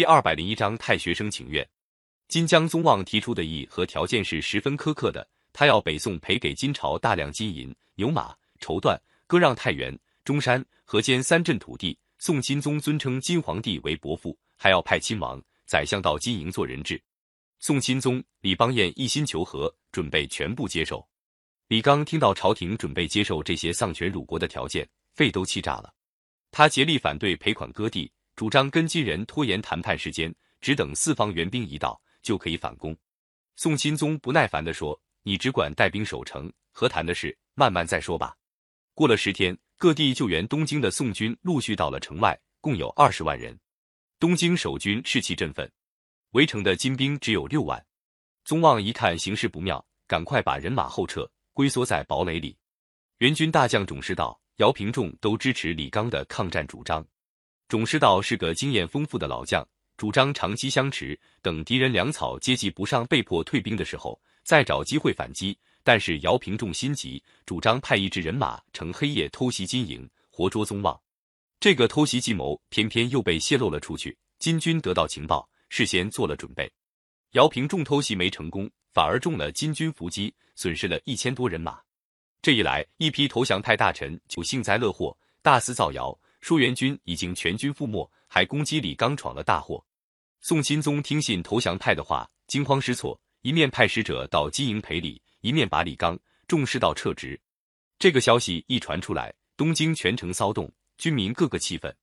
[0.00, 1.68] 第二百零一章太学生请愿。
[2.26, 9.94] 金江宗望提出的议和条件是十分苛刻的，他要北宋赔给金朝大量金银、牛马、绸缎，割让太原、
[10.24, 11.98] 中山、河间三镇土地。
[12.16, 16.98] 宋钦宗尊称金皇帝为伯父，还要派亲王、宰相到金营做人质。
[17.58, 21.06] 宋钦宗李邦彦一心求和，准备全部接受。
[21.68, 25.92] 李纲听到朝廷准备接受这些丧权辱国的条件，肺都气炸了。
[26.50, 28.10] 他竭力反对赔款割地。
[28.40, 32.96] 主张跟金人拖延谈判时间，只等四方援兵一到就可以反攻。
[33.54, 38.34] 宋钦宗不耐烦地说：“你只管带兵守城，和谈的事慢慢再说吧。”
[38.96, 43.54] 过了十天，各地救援东京的宋军陆续到了城外，共有二十万人。
[44.18, 45.70] 东京守军士气振奋，
[46.30, 47.84] 围城的金兵只有六万。
[48.46, 52.56] 宗望一看形势不妙，赶快把人马后撤，龟缩在堡垒里。
[53.18, 57.06] 援军大将种师道、姚平仲都支持李纲的抗战主张。
[57.70, 59.64] 种师道是个经验丰富的老将，
[59.96, 65.56] 主张长期相持，等敌人粮草接济不上，被迫退兵的时候，再找机会反击。
[65.84, 71.00] 但是姚平仲心急，主张派一支人马乘黑夜偷袭金营，活捉宗望。
[71.60, 76.68] 这个偷袭计谋偏偏又被泄露了出去，金军得到情报，事先做了准备。
[77.34, 81.78] 姚平仲偷袭没成功，反而中了金军伏击，损失了一千多人马。
[82.42, 86.18] 这一来，一批投降派大臣就幸灾乐祸，大肆造谣。
[86.40, 89.84] 说援军已经全军覆没，还攻击李纲闯了大祸。
[90.40, 96.18] 宋钦宗听信投降派的话，惊慌失措，一面派使者到金营赔礼，一面把李纲
[96.48, 97.38] 重视到撤职。
[97.98, 101.94] 这个消息一传出来，东京全城骚动，军民个个气愤，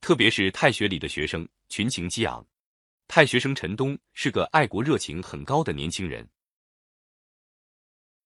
[0.00, 2.46] 特别是太学里的学生群情激昂。
[3.06, 6.26] 太学生陈东是个爱国热情很高的年轻人。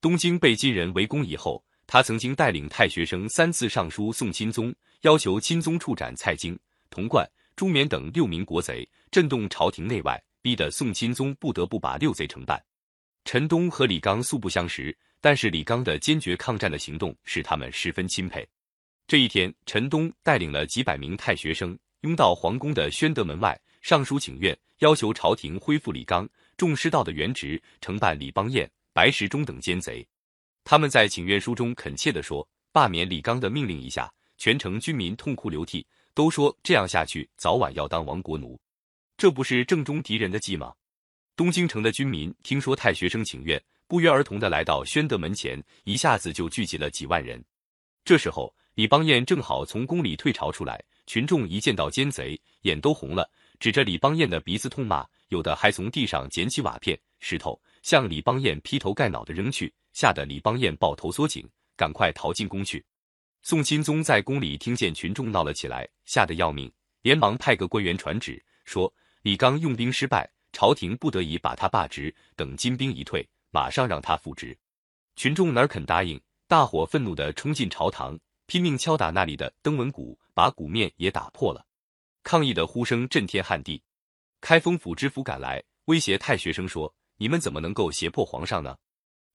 [0.00, 1.62] 东京被金人围攻以后。
[1.92, 12.58] 他曾经带领太学生三次上书宋钦宗，要求钦宗处斩蔡京、童贯、朱冕等六名国贼，震动朝廷内外，逼得宋钦宗不得不把六贼惩办。
[13.26, 18.48] 陈东和李纲素不相识，但是李纲的坚决抗战的行动使他们十分钦佩。
[19.06, 30.08] 这一天，陈东带领了几百名太学生，拥到皇宫的宣德门外，上书请愿，要求朝廷恢复李纲、众师道的原职，惩办李邦彦、白石中等奸贼。
[30.64, 38.58] 他们在请愿书中恳切地说：“罢免李纲的命令一下，全城军民痛哭流涕，都说这样下去，早晚要当亡国奴。
[39.16, 40.72] 这不是正中敌人的计吗？”
[41.34, 47.42] 东京城的军民听说太学生请愿，不约而同地来到宣德门前，一下子就聚集了几万人。
[48.04, 59.72] 这时候，李邦彦正好从宫里退朝出来，群众一见到奸贼，眼都红了，指着李邦彦的鼻子痛骂，有的还从地上捡起瓦片、石头，向李邦彦劈头盖脑的扔去。
[59.92, 62.84] 吓得李邦彦抱头缩颈，赶快逃进宫去。
[63.42, 66.72] 宋钦宗在宫里听见群众闹了起来，吓得要命，
[67.02, 68.92] 连忙派个官员传旨，说
[69.22, 74.56] 李纲用兵失败，朝廷不得已把他罢职，等金兵一退，马上让他复职。
[75.16, 76.20] 群众哪肯答应？
[76.46, 81.66] 大伙愤怒地冲进朝堂，拼命敲打那里的登文鼓，把鼓面也打破了。
[82.22, 83.82] 抗议的呼声震天撼地。
[84.40, 88.76] 开封府知府赶来，威胁太学生说：“你们怎么能够胁迫皇上呢？”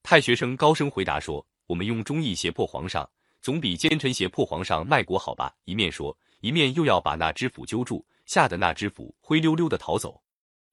[0.10, 3.10] 太学生高声回答说：“我们用忠义胁迫皇上，
[3.42, 10.24] 总比奸臣胁迫皇上卖国好吧？”一面说，一面又要把那知府揪住，吓得那知府灰溜溜的逃走。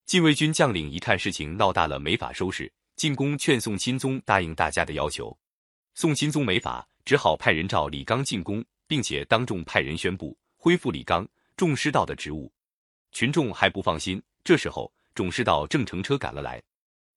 [0.06, 5.36] 禁卫军将领一看事情闹大了，没法收拾，进宫劝宋钦宗答应大家的要求。
[5.96, 12.52] 宋钦宗没法，只好派人召李纲进宫，并且当众派人宣布恢复李纲众师道的职务。
[13.10, 16.62] 群众还不放心，这时候众师道正乘车赶了来。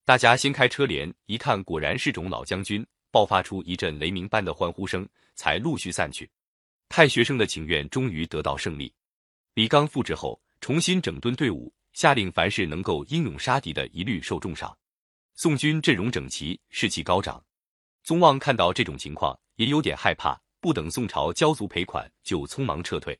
[0.07, 6.29] 大家掀开车帘，一看，果然是种老将军，爆发出一阵雷鸣般的欢呼声，才陆续散去。
[6.87, 8.93] 太学生的请愿终于得到胜利。
[9.55, 14.73] 李纲复职后，重新整顿队伍，下令凡是能够英勇杀敌的，一律受重赏。
[15.35, 17.43] 宋军阵容整齐，士气高涨。
[18.01, 23.19] 宗望看到这种情况，也有点害怕，不等宋朝交足赔款，就匆忙撤退。